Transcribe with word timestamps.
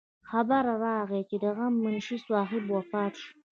خبر 0.29 0.63
راغے 0.83 1.21
د 1.43 1.45
غم 1.57 1.73
منشي 1.83 2.17
صاحب 2.27 2.63
وفات 2.75 3.13
شو 3.21 3.29